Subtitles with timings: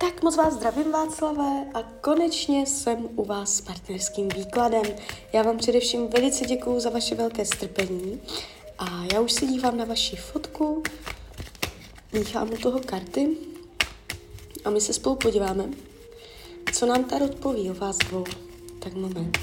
[0.00, 4.82] Tak moc vás zdravím Václavé a konečně jsem u vás s partnerským výkladem.
[5.32, 8.20] Já vám především velice děkuju za vaše velké strpení
[8.78, 10.82] a já už si dívám na vaši fotku,
[12.12, 13.36] míchám u toho karty
[14.64, 15.70] a my se spolu podíváme,
[16.72, 18.24] co nám ta odpoví o vás dvou.
[18.78, 19.38] Tak moment.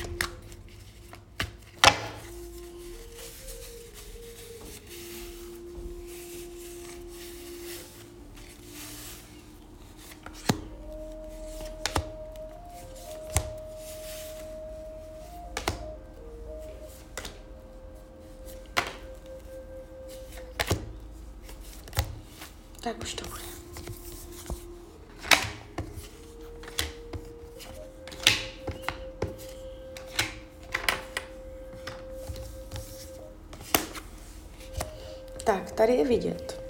[35.45, 36.61] Tak, tady je vidět.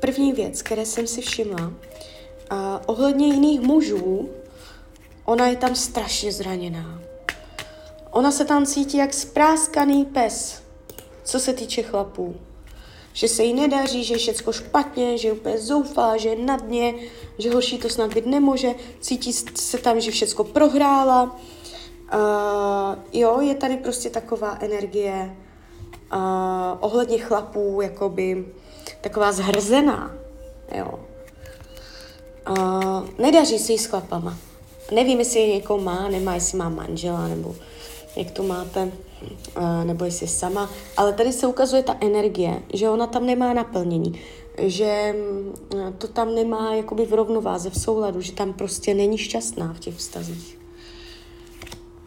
[0.00, 1.72] První věc, které jsem si všimla,
[2.50, 4.30] a ohledně jiných mužů,
[5.24, 7.00] ona je tam strašně zraněná.
[8.10, 10.62] Ona se tam cítí jak spráskaný pes,
[11.24, 12.34] co se týče chlapů
[13.12, 16.56] že se jí nedaří, že je všecko špatně, že je úplně zoufá, že je na
[16.56, 16.94] dně,
[17.38, 21.22] že horší to snad být nemůže, cítí se tam, že všecko prohrála.
[22.14, 25.36] Uh, jo, je tady prostě taková energie
[26.14, 26.20] uh,
[26.80, 28.46] ohledně chlapů, jakoby
[29.00, 30.14] taková zhrzená,
[30.74, 31.00] jo.
[32.50, 34.36] Uh, nedaří se jí s chlapama.
[34.94, 37.54] Nevím, jestli je někoho má, nemá, jestli má manžela, nebo
[38.16, 38.92] jak to máte,
[39.84, 44.20] nebo jestli sama, ale tady se ukazuje ta energie, že ona tam nemá naplnění,
[44.58, 45.54] že mm,
[45.98, 49.94] to tam nemá jakoby v rovnováze, v souladu, že tam prostě není šťastná v těch
[49.94, 50.58] vztazích.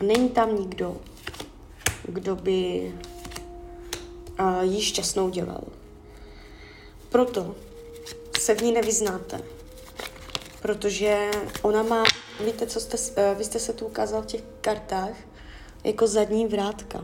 [0.02, 0.98] Není tam nikdo,
[2.08, 2.92] kdo by
[4.62, 5.64] jí šťastnou dělal.
[7.10, 7.56] Proto
[8.40, 9.42] se v ní nevyznáte,
[10.62, 11.32] protože
[11.62, 12.04] ona má,
[12.46, 15.14] víte, co jste, eh, vy jste se tu ukázal v těch kartách,
[15.84, 17.04] jako zadní vrátka.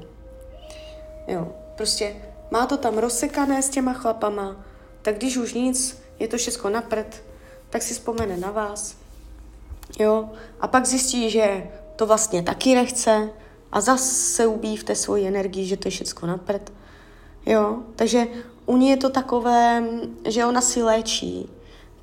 [1.28, 2.16] Jo, prostě
[2.52, 4.66] má to tam rozsekané s těma chlapama,
[5.02, 7.24] tak když už nic, je to všechno napřed,
[7.70, 8.96] tak si vzpomene na vás.
[10.00, 10.30] Jo,
[10.60, 13.30] a pak zjistí, že to vlastně taky nechce
[13.72, 16.72] a zase se ubíjí v té svoji energii, že to je všechno napřed.
[17.46, 18.28] Jo, takže
[18.66, 19.84] u ní je to takové,
[20.28, 21.50] že ona si léčí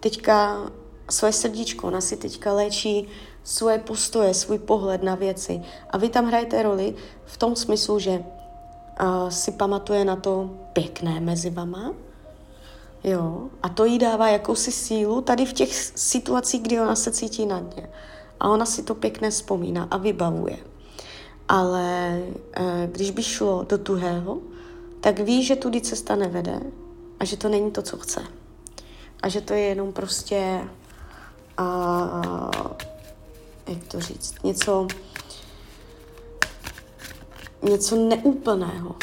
[0.01, 0.67] teďka
[1.11, 3.09] svoje srdíčko, ona si teďka léčí
[3.45, 5.63] svoje postoje, svůj pohled na věci.
[5.91, 11.21] A vy tam hrajete roli v tom smyslu, že uh, si pamatuje na to pěkné
[11.21, 11.95] mezi vama,
[13.05, 17.47] jo, a to jí dává jakousi sílu tady v těch situacích, kdy ona se cítí
[17.47, 17.91] na dně.
[18.41, 20.57] A ona si to pěkně vzpomíná a vybavuje.
[21.49, 22.19] Ale
[22.61, 24.39] uh, když by šlo do tuhého,
[25.01, 26.61] tak ví, že tudy cesta nevede
[27.21, 28.23] a že to není to, co chce.
[29.23, 30.61] A že to je jenom prostě
[31.59, 32.87] uh,
[33.67, 34.87] jak to říct, něco,
[37.63, 38.97] něco neúplného.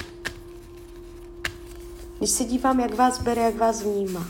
[2.18, 4.28] Když se dívám, jak vás bere, jak vás vnímá.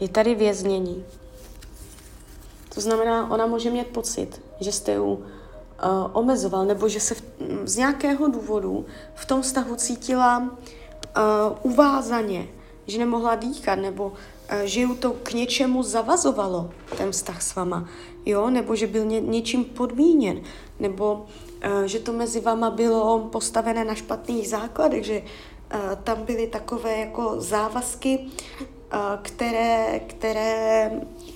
[0.00, 1.04] Je tady věznění.
[2.76, 5.18] To znamená, ona může mít pocit, že jste ji uh,
[6.12, 7.22] omezoval, nebo že se v,
[7.64, 12.48] z nějakého důvodu v tom vztahu cítila uh, uvázaně,
[12.86, 17.88] že nemohla dýchat, nebo uh, že ju to k něčemu zavazovalo, ten vztah s vama,
[18.26, 20.40] jo, nebo že byl ně, něčím podmíněn,
[20.80, 26.46] nebo uh, že to mezi vama bylo postavené na špatných základech, že uh, tam byly
[26.46, 28.28] takové jako závazky,
[29.22, 30.90] které, které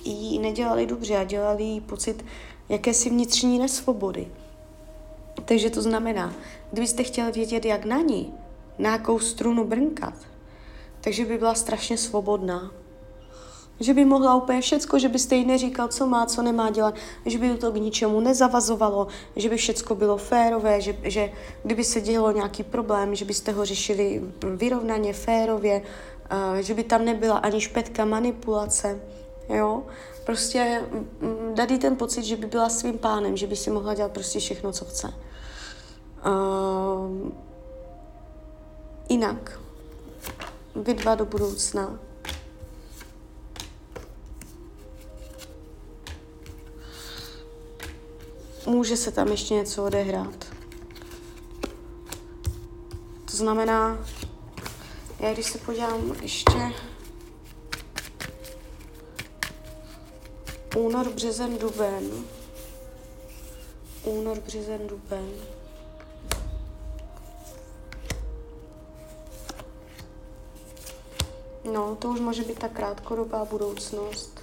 [0.05, 2.25] jí nedělali dobře a dělali jí pocit
[2.69, 4.29] jakési vnitřní nesvobody.
[5.45, 6.35] Takže to znamená,
[6.73, 8.35] kdybyste chtěli vědět, jak na ní,
[8.79, 10.15] na jakou strunu brnkat,
[11.01, 12.71] takže by byla strašně svobodná.
[13.81, 16.95] Že by mohla úplně všecko, že byste jí neříkal, co má, co nemá dělat,
[17.27, 19.07] že by to k ničemu nezavazovalo,
[19.37, 23.65] že by všecko bylo férové, že, že kdyby se dělo nějaký problém, že byste ho
[23.65, 24.23] řešili
[24.57, 25.83] vyrovnaně, férově,
[26.61, 29.01] že by tam nebyla ani špetka manipulace,
[29.49, 29.83] jo.
[30.27, 30.83] Prostě
[31.21, 34.39] mm, jí ten pocit, že by byla svým pánem, že by si mohla dělat prostě
[34.39, 35.15] všechno, co chce.
[36.27, 37.31] Uh,
[39.09, 39.61] jinak
[40.77, 41.99] vy dva do budoucna.
[48.67, 50.45] Může se tam ještě něco odehrát.
[53.31, 53.99] To znamená,
[55.21, 56.73] já když se podívám ještě
[60.77, 62.25] únor, březen, duben,
[64.05, 65.31] únor, březen, duben,
[71.73, 74.41] No, to už může být ta krátkodobá budoucnost.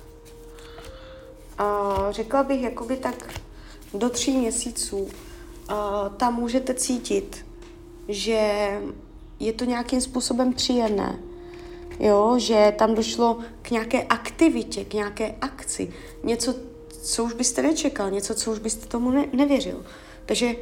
[1.58, 3.40] A řekla bych, jakoby tak
[3.94, 5.10] do tří měsíců
[5.68, 7.46] a tam můžete cítit,
[8.08, 8.72] že
[9.40, 11.20] je to nějakým způsobem příjemné.
[12.00, 15.94] Jo, že tam došlo k nějaké aktivitě, k nějaké akci.
[16.24, 16.56] Něco,
[17.02, 19.86] co už byste nečekal, něco, co už byste tomu ne- nevěřil.
[20.26, 20.56] Takže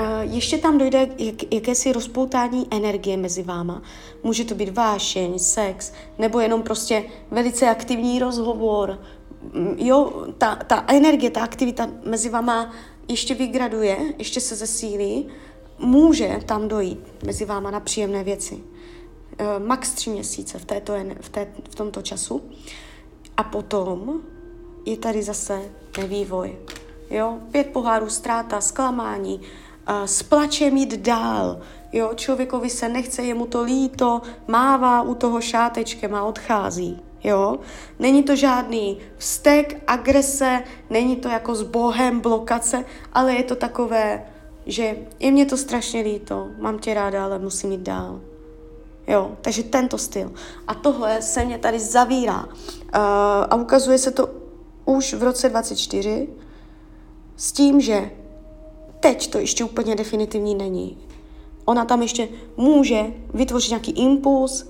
[0.00, 3.82] Uh, ještě tam dojde jak, jakési rozpoutání energie mezi váma.
[4.22, 9.00] Může to být vášeň, sex, nebo jenom prostě velice aktivní rozhovor.
[9.76, 12.72] Jo, ta, ta energie, ta aktivita mezi váma
[13.08, 15.28] ještě vygraduje, ještě se zesílí.
[15.78, 18.54] Může tam dojít mezi váma na příjemné věci.
[18.54, 22.42] Uh, max tři měsíce v, této, v, té, v tomto času.
[23.36, 24.20] A potom
[24.86, 25.60] je tady zase
[25.98, 26.56] nevývoj.
[27.10, 29.40] Jo, pět pohárů, ztráta, zklamání,
[30.04, 31.60] s plačem jít dál.
[31.92, 37.02] Jo, člověkovi se nechce, je mu to líto, mává u toho šátečkem a odchází.
[37.24, 37.58] Jo?
[37.98, 44.24] Není to žádný vztek, agrese, není to jako s Bohem blokace, ale je to takové,
[44.68, 48.20] že je mě to strašně líto, mám tě ráda, ale musím jít dál.
[49.06, 50.32] Jo, takže tento styl.
[50.66, 52.44] A tohle se mě tady zavírá.
[52.44, 52.52] Uh,
[53.50, 54.28] a ukazuje se to
[54.84, 56.28] už v roce 24
[57.36, 58.10] s tím, že
[59.00, 60.98] teď to ještě úplně definitivní není.
[61.64, 64.66] Ona tam ještě může vytvořit nějaký impuls.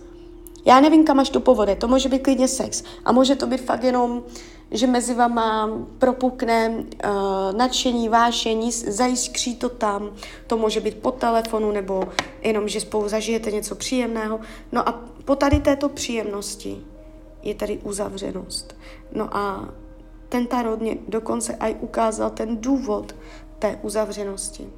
[0.69, 1.76] Já nevím, kam až to povede.
[1.76, 2.85] To může být klidně sex.
[3.05, 4.23] A může to být fakt jenom,
[4.70, 10.11] že mezi vama propukne uh, nadšení, vášení, zajiskří to tam.
[10.47, 12.09] To může být po telefonu nebo
[12.43, 14.41] jenom, že spolu zažijete něco příjemného.
[14.73, 16.81] No a po tady této příjemnosti
[17.43, 18.76] je tady uzavřenost.
[19.12, 19.69] No a
[20.29, 23.17] ten tarot mě dokonce aj ukázal ten důvod,
[23.59, 24.69] té uzavřenosti.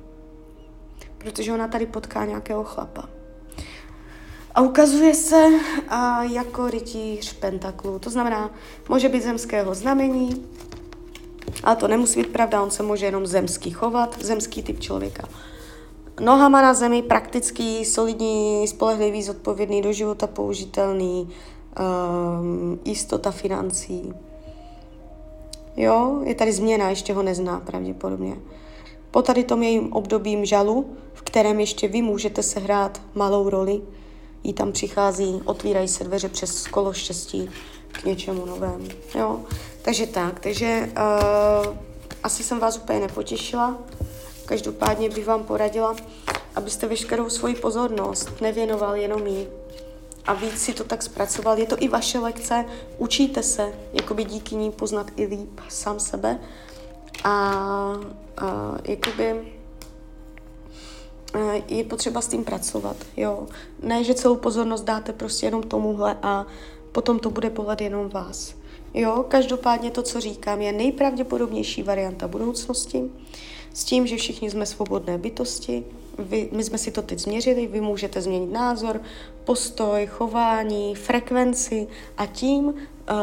[1.19, 3.20] Protože ona tady potká nějakého chlapa.
[4.61, 5.47] A ukazuje se
[5.89, 7.99] a, jako rytíř pentaklu.
[7.99, 8.51] To znamená,
[8.89, 10.47] může být zemského znamení,
[11.65, 15.29] ale to nemusí být pravda, on se může jenom zemský chovat, zemský typ člověka.
[16.21, 21.29] Nohama na zemi, praktický, solidní, spolehlivý, zodpovědný, do života použitelný,
[22.41, 24.13] um, jistota financí.
[25.77, 28.37] Jo, je tady změna, ještě ho nezná pravděpodobně.
[29.11, 33.81] Po tady tom jejím obdobím žalu, v kterém ještě vy můžete sehrát malou roli,
[34.45, 37.51] jí tam přichází, otvírají se dveře přes kolo štěstí
[37.93, 38.89] k něčemu novému.
[39.15, 39.41] Jo?
[39.83, 40.93] Takže tak, takže
[41.67, 41.77] uh,
[42.23, 43.79] asi jsem vás úplně nepotěšila.
[44.45, 45.97] Každopádně bych vám poradila,
[46.55, 49.47] abyste veškerou svoji pozornost nevěnoval jenom jí
[50.27, 51.59] a víc si to tak zpracoval.
[51.59, 52.65] Je to i vaše lekce,
[52.99, 56.39] učíte se, jakoby díky ní poznat i líp sám sebe
[57.25, 57.31] a,
[58.37, 59.53] a jakoby
[61.69, 63.47] je potřeba s tím pracovat, jo.
[63.83, 66.47] Ne, že celou pozornost dáte prostě jenom tomuhle a
[66.93, 68.55] potom to bude pohled jenom vás.
[68.95, 73.11] Jo, každopádně to, co říkám, je nejpravděpodobnější varianta budoucnosti
[73.75, 75.85] s tím, že všichni jsme svobodné bytosti,
[76.19, 79.01] vy, my jsme si to teď změřili, vy můžete změnit názor,
[79.45, 81.87] postoj, chování, frekvenci
[82.17, 82.75] a tím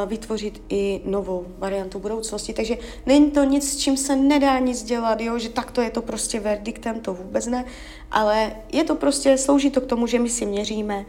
[0.05, 2.53] vytvořit i novou variantu budoucnosti.
[2.53, 5.39] Takže není to nic, s čím se nedá nic dělat, jo?
[5.39, 7.65] že takto je to prostě verdiktem, to vůbec ne,
[8.11, 11.05] ale je to prostě, slouží to k tomu, že my si měříme,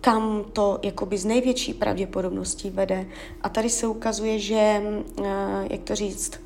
[0.00, 3.06] kam to jakoby z největší pravděpodobností vede.
[3.42, 4.82] A tady se ukazuje, že,
[5.18, 5.26] uh,
[5.70, 6.40] jak to říct,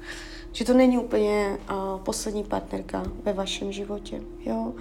[0.53, 1.59] že to není úplně
[2.05, 4.73] poslední partnerka ve vašem životě, jo.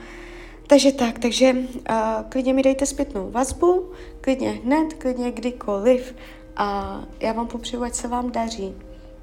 [0.67, 1.95] Takže tak, takže uh,
[2.29, 6.15] klidně mi dejte zpětnou vazbu, klidně hned, klidně kdykoliv
[6.57, 8.73] a já vám popřeju, ať se vám daří,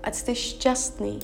[0.03, 1.19] ať jste šťastný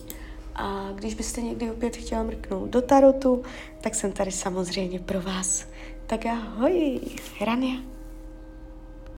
[0.54, 3.42] a když byste někdy opět chtěla mrknout do tarotu,
[3.80, 5.66] tak jsem tady samozřejmě pro vás.
[6.06, 7.00] Tak ahoj,
[7.40, 7.97] Rania.